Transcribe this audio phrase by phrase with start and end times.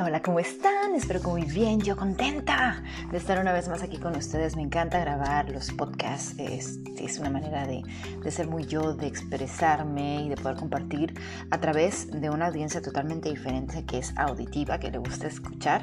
[0.00, 0.94] Hola, hola, ¿cómo están?
[0.94, 4.56] Espero que muy bien, yo contenta de estar una vez más aquí con ustedes.
[4.56, 7.82] Me encanta grabar los podcasts, es, es una manera de,
[8.22, 11.12] de, ser muy yo, de expresarme y de poder compartir
[11.50, 15.82] a través de una audiencia totalmente diferente que es auditiva, que le gusta escuchar,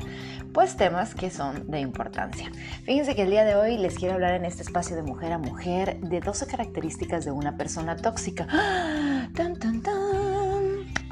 [0.51, 2.51] pues temas que son de importancia.
[2.85, 5.37] Fíjense que el día de hoy les quiero hablar en este espacio de mujer a
[5.37, 8.47] mujer de 12 características de una persona tóxica.
[8.49, 9.29] ¡Ah!
[9.35, 10.26] ¡Tan, tan, tan!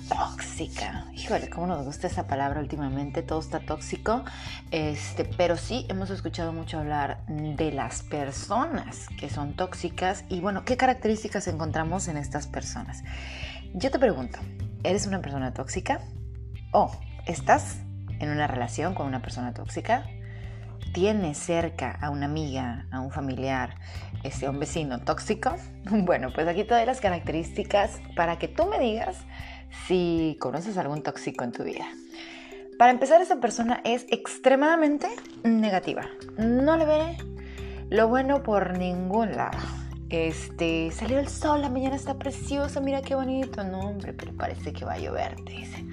[0.08, 1.06] Tóxica.
[1.14, 4.24] Híjole, cómo nos gusta esa palabra últimamente, todo está tóxico.
[4.72, 10.66] Este, pero sí hemos escuchado mucho hablar de las personas que son tóxicas y bueno,
[10.66, 13.04] ¿qué características encontramos en estas personas?
[13.74, 14.40] Yo te pregunto,
[14.84, 16.02] ¿eres una persona tóxica?
[16.72, 16.92] ¿O
[17.26, 17.78] estás
[18.20, 20.06] en una relación con una persona tóxica?
[20.94, 23.76] ¿Tienes cerca a una amiga, a un familiar,
[24.24, 25.56] este, a un vecino tóxico?
[25.92, 29.18] Bueno, pues aquí te doy las características para que tú me digas
[29.88, 31.86] si conoces algún tóxico en tu vida.
[32.78, 35.08] Para empezar, esa persona es extremadamente
[35.44, 36.04] negativa.
[36.38, 37.18] No le ve
[37.90, 39.58] lo bueno por ningún lado.
[40.10, 43.64] Este, salió el sol, la mañana está preciosa, mira qué bonito.
[43.64, 45.86] No, hombre, pero parece que va a llover, te dice.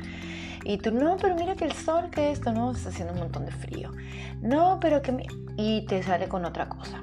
[0.65, 3.45] Y tú, no, pero mira que el sol, que esto, no, está haciendo un montón
[3.45, 3.93] de frío.
[4.41, 5.27] No, pero que...
[5.57, 7.03] Y te sale con otra cosa.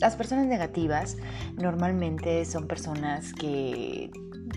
[0.00, 1.16] Las personas negativas
[1.56, 4.10] normalmente son personas que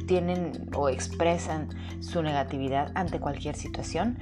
[0.08, 1.70] tienen o expresan
[2.00, 4.18] su negatividad ante cualquier situación,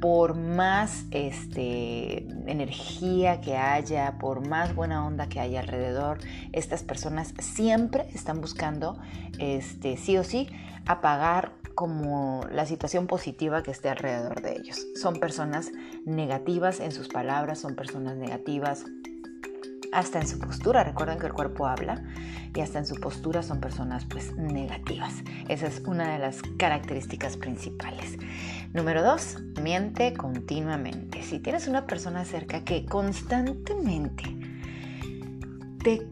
[0.00, 6.18] por más este, energía que haya, por más buena onda que haya alrededor,
[6.52, 8.98] estas personas siempre están buscando,
[9.38, 10.48] este, sí o sí,
[10.86, 14.86] apagar como la situación positiva que esté alrededor de ellos.
[15.00, 15.70] Son personas
[16.04, 18.84] negativas en sus palabras, son personas negativas
[19.92, 20.84] hasta en su postura.
[20.84, 22.02] Recuerden que el cuerpo habla
[22.54, 25.14] y hasta en su postura son personas pues negativas.
[25.48, 28.18] Esa es una de las características principales.
[28.72, 31.22] Número dos, miente continuamente.
[31.22, 34.24] Si tienes una persona cerca que constantemente
[35.82, 36.06] te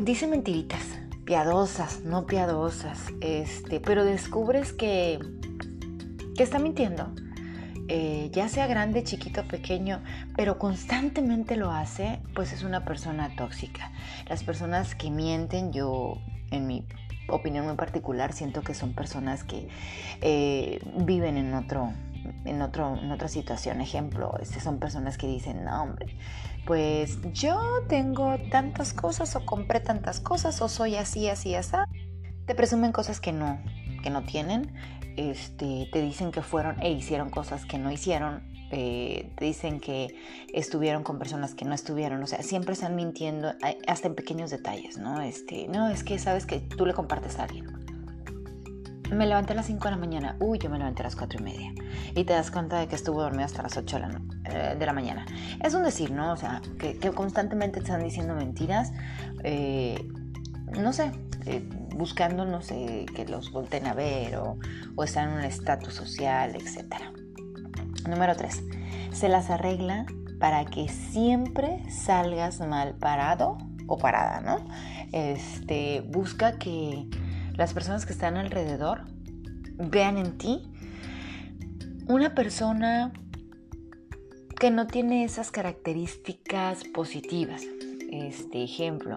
[0.00, 0.82] dice mentiritas,
[1.24, 5.18] piadosas, no piadosas, este, pero descubres que,
[6.36, 7.12] que está mintiendo,
[7.88, 10.02] eh, ya sea grande, chiquito, pequeño,
[10.36, 13.92] pero constantemente lo hace, pues es una persona tóxica.
[14.28, 16.18] Las personas que mienten, yo
[16.50, 16.84] en mi
[17.28, 19.68] opinión muy particular, siento que son personas que
[20.20, 21.92] eh, viven en otro,
[22.44, 23.80] en, otro, en otra situación.
[23.80, 26.14] Ejemplo, este, son personas que dicen, no, hombre,
[26.66, 31.76] pues yo tengo tantas cosas o compré tantas cosas o soy así, así, así.
[32.46, 33.58] Te presumen cosas que no,
[34.02, 34.72] que no tienen
[35.18, 40.14] este, te dicen que fueron e hicieron cosas que no hicieron, eh, te dicen que
[40.54, 43.52] estuvieron con personas que no estuvieron, o sea, siempre están mintiendo,
[43.88, 45.20] hasta en pequeños detalles, ¿no?
[45.20, 47.66] Este, no, es que sabes que tú le compartes a alguien.
[49.10, 51.40] Me levanté a las 5 de la mañana, uy, yo me levanté a las 4
[51.40, 51.74] y media.
[52.14, 54.86] Y te das cuenta de que estuvo dormido hasta las 8 de la, eh, de
[54.86, 55.26] la mañana.
[55.64, 56.32] Es un decir, ¿no?
[56.32, 58.92] O sea, que, constantemente te están diciendo mentiras.
[59.42, 60.06] Eh,
[60.78, 61.10] no sé,
[61.96, 64.58] buscando, no sé, que los volten a ver o,
[64.96, 66.94] o están en un estatus social, etc.
[68.08, 68.64] Número 3.
[69.12, 70.06] Se las arregla
[70.38, 74.64] para que siempre salgas mal parado o parada, ¿no?
[75.12, 77.08] Este, busca que
[77.54, 79.04] las personas que están alrededor
[79.74, 80.70] vean en ti
[82.06, 83.12] una persona
[84.58, 87.62] que no tiene esas características positivas.
[88.10, 89.16] Este ejemplo,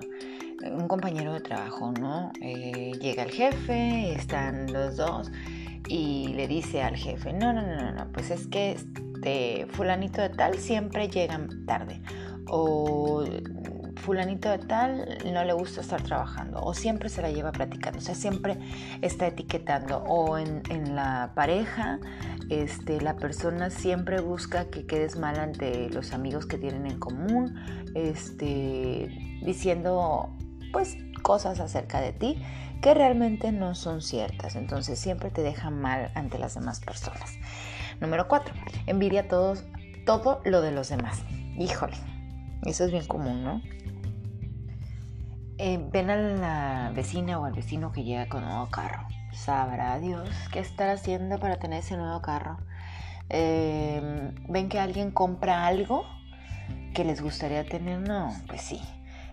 [0.63, 2.31] un compañero de trabajo, ¿no?
[2.41, 5.31] Eh, llega el jefe, están los dos
[5.87, 10.29] y le dice al jefe, no, no, no, no, pues es que este fulanito de
[10.29, 12.01] tal siempre llegan tarde
[12.47, 13.23] o
[14.01, 18.01] fulanito de tal no le gusta estar trabajando o siempre se la lleva platicando, o
[18.01, 18.57] sea, siempre
[19.01, 21.99] está etiquetando o en, en la pareja,
[22.49, 27.55] este, la persona siempre busca que quedes mal ante los amigos que tienen en común,
[27.95, 29.09] este,
[29.43, 30.35] diciendo
[30.71, 32.41] pues cosas acerca de ti
[32.81, 34.55] que realmente no son ciertas.
[34.55, 37.37] Entonces siempre te dejan mal ante las demás personas.
[37.99, 38.53] Número 4.
[38.87, 39.63] Envidia todos,
[40.05, 41.21] todo lo de los demás.
[41.57, 41.95] Híjole,
[42.65, 43.61] eso es bien común, ¿no?
[45.57, 49.07] Eh, ven a la vecina o al vecino que llega con un nuevo carro.
[49.31, 52.57] Sabrá Dios qué estar haciendo para tener ese nuevo carro.
[53.29, 56.03] Eh, ven que alguien compra algo
[56.95, 57.99] que les gustaría tener.
[57.99, 58.81] No, pues sí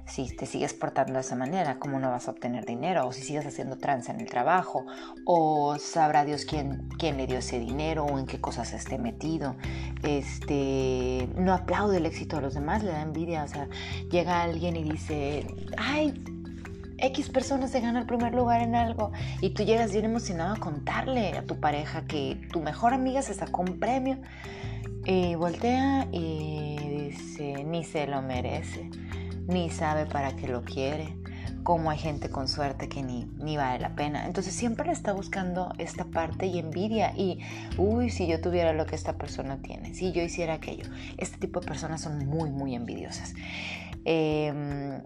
[0.08, 3.22] si te sigues portando de esa manera, cómo no vas a obtener dinero, o si
[3.22, 4.86] sigues haciendo trance en el trabajo,
[5.24, 9.56] o sabrá Dios quién, quién le dio ese dinero o en qué cosas esté metido.
[10.02, 13.44] Este, no aplaude el éxito de los demás, le da envidia.
[13.44, 13.68] O sea,
[14.10, 15.46] llega alguien y dice,
[15.76, 16.14] ay,
[16.98, 20.58] X personas se gana el primer lugar en algo y tú llegas bien emocionado a
[20.58, 24.18] contarle a tu pareja que tu mejor amiga se sacó un premio
[25.04, 28.90] y voltea y dice, ni se lo merece,
[29.48, 31.16] ni sabe para qué lo quiere,
[31.62, 34.26] como hay gente con suerte que ni, ni vale la pena.
[34.26, 37.40] Entonces siempre está buscando esta parte y envidia y,
[37.78, 40.84] uy, si yo tuviera lo que esta persona tiene, si yo hiciera aquello.
[41.16, 43.34] Este tipo de personas son muy, muy envidiosas.
[44.04, 45.02] Em,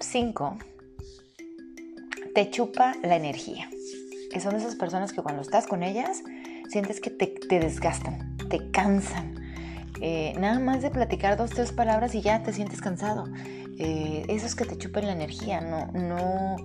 [0.00, 0.56] cinco,
[2.34, 3.68] te chupa la energía.
[4.32, 6.22] Que son esas personas que cuando estás con ellas
[6.68, 9.34] sientes que te, te desgastan, te cansan.
[10.00, 13.26] Eh, nada más de platicar dos, tres palabras y ya te sientes cansado.
[13.78, 16.56] Eh, eso es que te chupen la energía, no, no,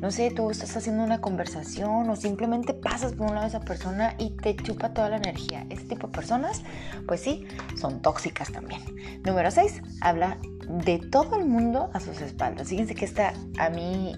[0.00, 3.60] no sé, tú estás haciendo una conversación o simplemente pasas por un lado de esa
[3.60, 5.66] persona y te chupa toda la energía.
[5.70, 6.62] Ese tipo de personas,
[7.06, 7.46] pues sí,
[7.80, 8.82] son tóxicas también.
[9.24, 12.68] Número 6, habla de todo el mundo a sus espaldas.
[12.68, 14.12] Fíjense que está a mí,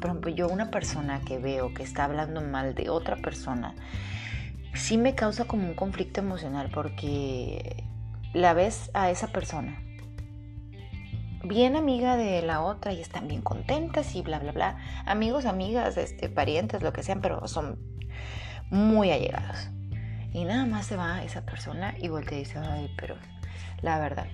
[0.00, 3.74] por ejemplo, yo una persona que veo que está hablando mal de otra persona,
[4.74, 7.84] sí me causa como un conflicto emocional porque
[8.32, 9.82] la ves a esa persona
[11.42, 14.78] bien amiga de la otra y están bien contentas y bla, bla, bla.
[15.06, 17.78] Amigos, amigas, este, parientes, lo que sean, pero son
[18.70, 19.70] muy allegados.
[20.32, 23.16] Y nada más se va esa persona y voltea y dice, ay, pero
[23.82, 24.28] la verdad,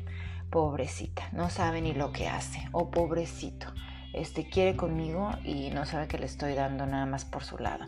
[0.50, 2.68] pobrecita, no sabe ni lo que hace.
[2.72, 3.72] O pobrecito,
[4.16, 7.86] este, quiere conmigo y no sabe que le estoy dando nada más por su lado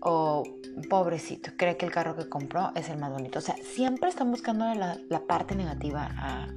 [0.00, 0.44] o
[0.88, 3.38] pobrecito, cree que el carro que compró es el más bonito.
[3.38, 6.08] O sea, siempre están buscando la, parte negativa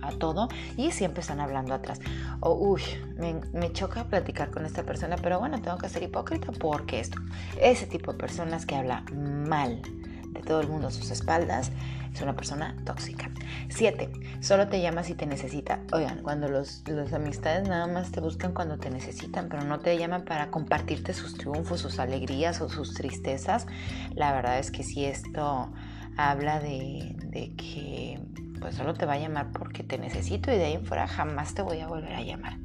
[0.02, 0.48] a, todo
[0.78, 2.00] y siempre están hablando atrás.
[2.40, 2.82] O, uy,
[3.18, 7.20] me, me, choca platicar con esta persona, pero bueno, tengo que ser hipócrita porque esto.
[7.60, 9.82] Ese tipo de personas que habla mal
[10.32, 11.72] de todo el mundo a sus espaldas
[12.14, 13.30] es una persona tóxica.
[13.70, 14.12] 7.
[14.42, 15.80] Solo te llama si te necesita.
[15.94, 19.98] Oigan, cuando los, los amistades nada más te buscan cuando te necesitan, pero no te
[19.98, 23.68] llaman para compartirte sus triunfos, sus alegrías o sus tristezas,
[24.14, 25.72] la verdad es que si esto
[26.18, 28.20] habla de, de que
[28.60, 31.56] pues solo te va a llamar porque te necesito y de ahí en fuera jamás
[31.56, 32.58] te voy a volver a llamar.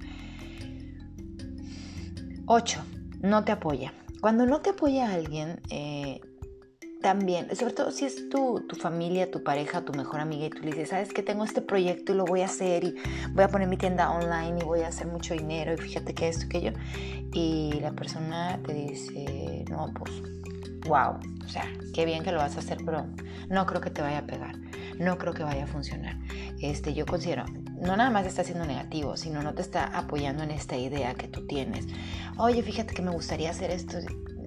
[2.46, 2.84] 8.
[3.22, 3.92] No te apoya.
[4.20, 6.20] Cuando no te apoya alguien, eh,
[7.00, 10.62] también, sobre todo si es tu, tu, familia, tu pareja, tu mejor amiga y tú
[10.62, 12.94] le dices, sabes que tengo este proyecto y lo voy a hacer y
[13.32, 16.28] voy a poner mi tienda online y voy a hacer mucho dinero y fíjate que
[16.28, 16.70] esto, que yo.
[17.32, 20.10] Y la persona te dice, no, pues,
[20.88, 23.06] wow, o sea, qué bien que lo vas a hacer, pero
[23.48, 24.56] no creo que te vaya a pegar,
[24.98, 26.19] no creo que vaya a funcionar.
[26.60, 27.44] Este, yo considero,
[27.81, 31.28] no nada más está siendo negativo, sino no te está apoyando en esta idea que
[31.28, 31.87] tú tienes.
[32.38, 33.98] Oye, fíjate que me gustaría hacer esto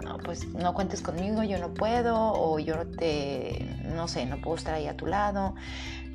[0.03, 4.57] no, pues no cuentes conmigo, yo no puedo, o yo te, no sé, no puedo
[4.57, 5.55] estar ahí a tu lado,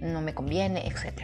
[0.01, 1.23] no me conviene, etc.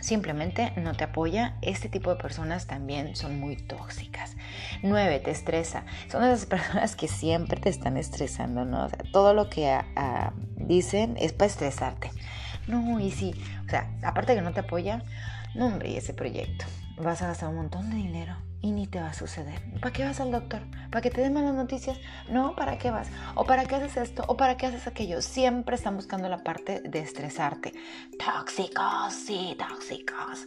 [0.00, 1.56] Simplemente no te apoya.
[1.60, 4.36] Este tipo de personas también son muy tóxicas.
[4.82, 5.20] 9.
[5.20, 5.84] Te estresa.
[6.10, 8.86] Son esas personas que siempre te están estresando, ¿no?
[8.86, 12.10] O sea, todo lo que ah, ah, dicen es para estresarte.
[12.66, 13.34] No, y sí,
[13.66, 15.02] o sea, aparte que no te apoya,
[15.54, 16.64] no, hombre, ese proyecto.
[16.96, 19.60] Vas a gastar un montón de dinero y ni te va a suceder.
[19.80, 20.60] ¿Para qué vas al doctor?
[20.90, 21.98] ¿Para que te den malas noticias?
[22.28, 23.08] No, ¿para qué vas?
[23.34, 24.24] ¿O para qué haces esto?
[24.26, 25.22] ¿O para qué haces aquello?
[25.22, 27.72] Siempre están buscando la parte de estresarte.
[28.18, 30.46] Tóxicos, sí, tóxicos.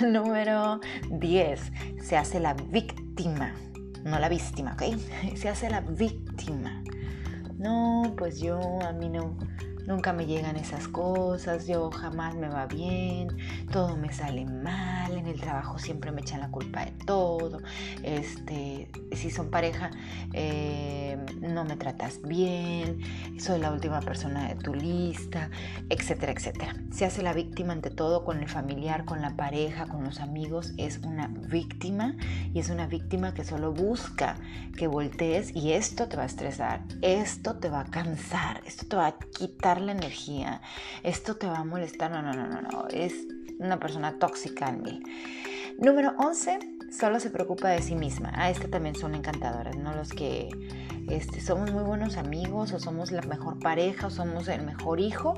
[0.00, 0.80] Número
[1.10, 1.72] 10.
[2.02, 3.54] Se hace la víctima.
[4.04, 4.96] No la víctima, ¿ok?
[5.36, 6.82] Se hace la víctima.
[7.58, 9.36] No, pues yo, a mí no
[9.90, 13.36] nunca me llegan esas cosas, yo jamás me va bien,
[13.72, 17.58] todo me sale mal, en el trabajo siempre me echan la culpa de todo,
[18.04, 19.90] este, si son pareja,
[20.32, 23.00] eh, no me tratas bien,
[23.40, 25.50] soy la última persona de tu lista,
[25.88, 26.76] etcétera, etcétera.
[26.92, 30.72] Se hace la víctima ante todo con el familiar, con la pareja, con los amigos,
[30.76, 32.14] es una víctima
[32.54, 34.36] y es una víctima que solo busca
[34.76, 38.94] que voltees y esto te va a estresar, esto te va a cansar, esto te
[38.94, 40.60] va a quitar la energía,
[41.02, 43.14] esto te va a molestar, no, no, no, no, no, es
[43.58, 45.02] una persona tóxica en mí.
[45.78, 46.58] Número 11,
[46.90, 48.32] solo se preocupa de sí misma.
[48.34, 49.94] Ah, este también son encantadoras, ¿no?
[49.94, 50.50] Los que
[51.08, 55.36] este, somos muy buenos amigos o somos la mejor pareja o somos el mejor hijo.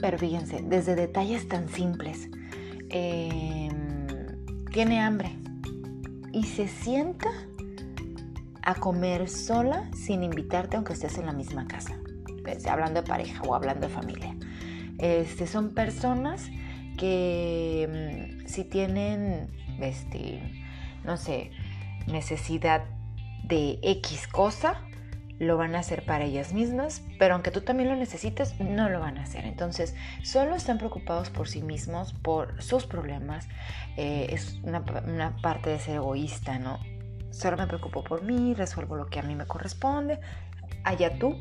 [0.00, 2.28] Pero fíjense, desde detalles tan simples.
[2.90, 4.06] Em,
[4.72, 5.36] tiene hambre
[6.32, 7.30] y se sienta
[8.62, 11.96] a comer sola sin invitarte aunque estés en la misma casa
[12.68, 14.34] hablando de pareja o hablando de familia.
[14.98, 16.48] Este, son personas
[16.96, 19.50] que mm, si tienen,
[19.80, 20.40] este,
[21.04, 21.50] no sé,
[22.06, 22.84] necesidad
[23.44, 24.80] de X cosa,
[25.38, 29.00] lo van a hacer para ellas mismas, pero aunque tú también lo necesites, no lo
[29.00, 29.44] van a hacer.
[29.44, 33.46] Entonces, solo están preocupados por sí mismos, por sus problemas.
[33.96, 36.80] Eh, es una, una parte de ser egoísta, ¿no?
[37.30, 40.20] Solo me preocupo por mí, resuelvo lo que a mí me corresponde,
[40.84, 41.36] allá tú.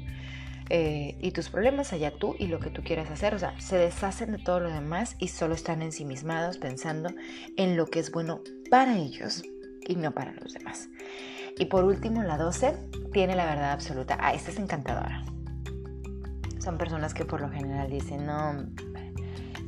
[0.70, 3.36] Eh, y tus problemas allá tú y lo que tú quieras hacer.
[3.36, 7.10] O sea, se deshacen de todo lo demás y solo están ensimismados pensando
[7.56, 8.42] en lo que es bueno
[8.72, 9.44] para ellos
[9.88, 10.90] y no para los demás.
[11.58, 12.76] Y por último, la 12
[13.14, 14.18] tiene la verdad absoluta.
[14.20, 15.24] Ah, esta es encantadora.
[16.60, 18.66] Son personas que por lo general dicen, no,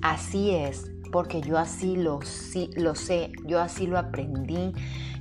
[0.01, 4.74] así es, porque yo así lo, sí, lo sé, yo así lo aprendí,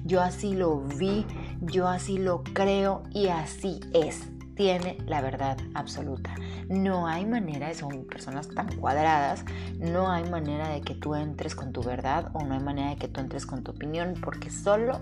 [0.04, 1.26] yo así lo vi,
[1.60, 6.34] yo así lo creo y así es tiene la verdad absoluta.
[6.68, 9.44] No hay manera, son personas tan cuadradas,
[9.78, 12.96] no hay manera de que tú entres con tu verdad o no hay manera de
[12.96, 15.00] que tú entres con tu opinión porque solo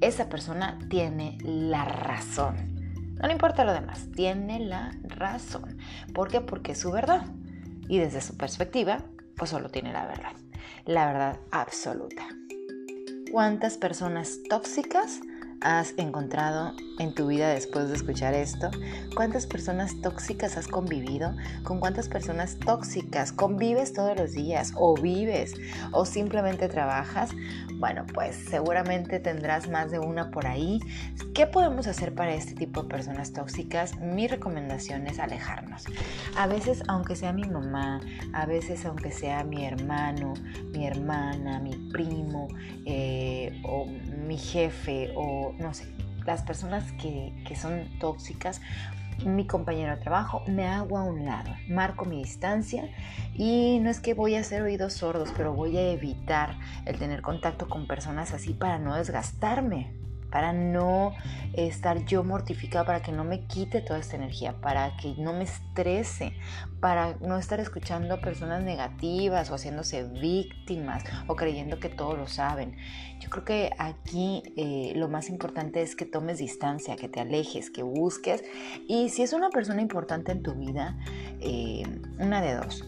[0.00, 2.78] esa persona tiene la razón.
[3.20, 5.78] No le importa lo demás, tiene la razón.
[6.14, 6.40] ¿Por qué?
[6.40, 7.26] Porque es su verdad.
[7.88, 8.98] Y desde su perspectiva,
[9.36, 10.32] pues solo tiene la verdad.
[10.84, 12.28] La verdad absoluta.
[13.30, 15.20] ¿Cuántas personas tóxicas
[15.60, 18.70] has encontrado en tu vida después de escuchar esto?
[19.14, 21.34] ¿Cuántas personas tóxicas has convivido?
[21.64, 24.72] ¿Con cuántas personas tóxicas convives todos los días?
[24.76, 25.54] ¿O vives?
[25.92, 27.30] ¿O simplemente trabajas?
[27.78, 30.80] Bueno, pues seguramente tendrás más de una por ahí.
[31.34, 33.98] ¿Qué podemos hacer para este tipo de personas tóxicas?
[34.00, 35.84] Mi recomendación es alejarnos.
[36.36, 38.00] A veces, aunque sea mi mamá,
[38.32, 40.34] a veces, aunque sea mi hermano,
[40.72, 42.48] mi hermana, mi primo,
[42.84, 43.86] eh, o
[44.28, 45.86] mi jefe, o no sé,
[46.26, 48.60] las personas que, que son tóxicas,
[49.24, 52.88] mi compañero de trabajo, me hago a un lado, marco mi distancia
[53.34, 57.22] y no es que voy a hacer oídos sordos, pero voy a evitar el tener
[57.22, 59.97] contacto con personas así para no desgastarme,
[60.30, 61.14] para no
[61.54, 65.44] estar yo mortificado, para que no me quite toda esta energía, para que no me
[65.44, 66.34] estrese,
[66.80, 72.76] para no estar escuchando personas negativas o haciéndose víctimas o creyendo que todos lo saben.
[73.20, 77.70] Yo creo que aquí eh, lo más importante es que tomes distancia, que te alejes,
[77.70, 78.44] que busques
[78.86, 80.96] y si es una persona importante en tu vida,
[81.40, 81.82] eh,
[82.18, 82.84] una de dos,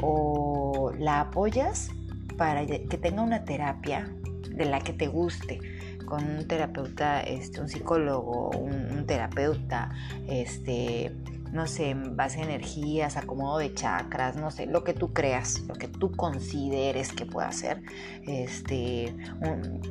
[0.00, 1.90] o la apoyas
[2.36, 4.12] para que tenga una terapia
[4.50, 5.60] de la que te guste,
[6.14, 9.90] con un terapeuta, este, un psicólogo, un, terapeuta,
[10.28, 11.12] este,
[11.50, 15.74] no sé, base a energías, acomodo de chakras, no sé, lo que tú creas, lo
[15.74, 17.82] que tú consideres que pueda hacer,
[18.28, 19.12] este,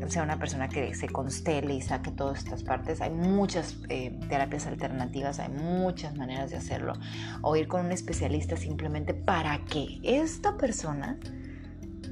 [0.07, 3.01] sea una persona que se constele y saque todas estas partes.
[3.01, 6.93] Hay muchas eh, terapias alternativas, hay muchas maneras de hacerlo.
[7.41, 11.19] O ir con un especialista simplemente para que esta persona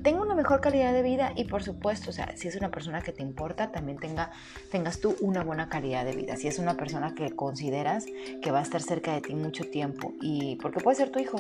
[0.04, 3.02] tenga una mejor calidad de vida y por supuesto, o sea, si es una persona
[3.02, 4.32] que te importa, también tenga,
[4.72, 6.36] tengas tú una buena calidad de vida.
[6.36, 8.06] Si es una persona que consideras
[8.42, 11.38] que va a estar cerca de ti mucho tiempo y porque puede ser tu hijo,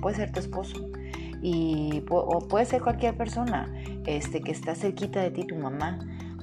[0.00, 0.90] puede ser tu esposo
[1.42, 3.72] y o puede ser cualquier persona
[4.06, 5.98] este, que está cerquita de ti, tu mamá,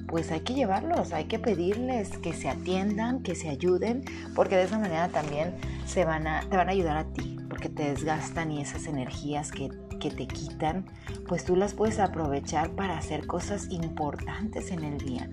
[0.08, 4.02] pues hay que llevarlos, hay que pedirles que se atiendan, que se ayuden,
[4.34, 5.54] porque de esa manera también
[5.86, 9.52] se van a, te van a ayudar a ti, porque te desgastan y esas energías
[9.52, 9.70] que
[10.00, 10.86] que te quitan,
[11.28, 15.30] pues tú las puedes aprovechar para hacer cosas importantes en el día.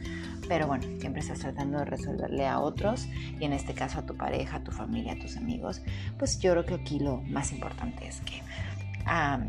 [0.47, 3.07] Pero bueno, siempre estás tratando de resolverle a otros
[3.39, 5.81] y en este caso a tu pareja, a tu familia, a tus amigos.
[6.19, 8.43] Pues yo creo que aquí lo más importante es que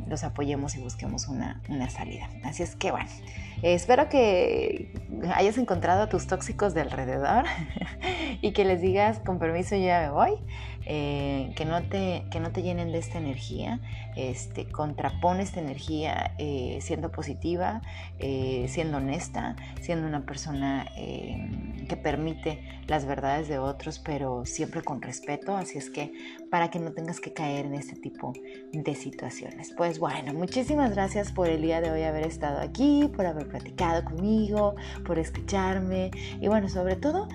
[0.09, 2.29] los apoyemos y busquemos una, una, salida.
[2.45, 3.09] Así es que bueno,
[3.62, 4.93] espero que
[5.35, 7.45] hayas encontrado a tus tóxicos de alrededor
[8.41, 10.38] y que les digas con permiso ya me voy
[10.91, 13.79] eh, que, no te, que no te llenen de esta energía,
[14.17, 17.83] este, contrapone esta energía eh, siendo positiva,
[18.19, 25.03] eh, siendo honesta, siendo una persona que permite las verdades de otros, pero siempre con
[25.03, 26.11] respeto, así es que
[26.50, 28.33] para que no tengas que caer en este tipo
[28.73, 29.48] de situaciones.
[29.76, 34.05] Pues bueno, muchísimas gracias por el día de hoy haber estado aquí, por haber platicado
[34.05, 34.75] conmigo,
[35.07, 37.28] por escucharme y bueno, sobre todo,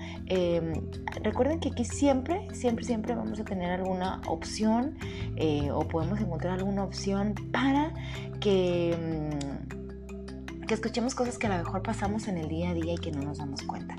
[1.22, 4.96] recuerden que aquí siempre, siempre, siempre vamos a tener alguna opción
[5.36, 7.92] eh, o podemos encontrar alguna opción para
[8.40, 12.94] que, mm, que escuchemos cosas que a lo mejor pasamos en el día a día
[12.94, 13.96] y que no nos damos cuenta.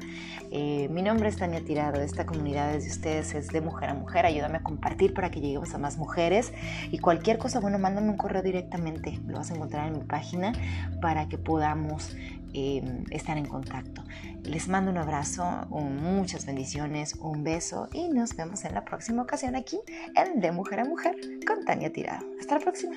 [0.51, 4.25] Eh, mi nombre es Tania Tirado, esta comunidad de ustedes es de mujer a mujer,
[4.25, 6.53] ayúdame a compartir para que lleguemos a más mujeres
[6.91, 10.53] y cualquier cosa, bueno, mándame un correo directamente, lo vas a encontrar en mi página
[11.01, 12.15] para que podamos
[12.57, 14.01] Em, estar en contacto.
[14.43, 19.57] Les mando un abrazo, muchas bendiciones, un beso y nos vemos en la próxima ocasión
[19.57, 19.77] aquí
[20.15, 22.25] en De Mujer a Mujer con Tania Tirado.
[22.39, 22.95] Hasta la próxima.